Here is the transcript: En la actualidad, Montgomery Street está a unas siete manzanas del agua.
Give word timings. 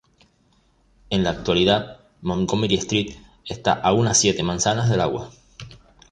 En 1.11 1.23
la 1.23 1.29
actualidad, 1.29 1.99
Montgomery 2.21 2.73
Street 2.77 3.13
está 3.45 3.73
a 3.73 3.93
unas 3.93 4.17
siete 4.17 4.41
manzanas 4.41 4.89
del 4.89 4.99
agua. 4.99 5.29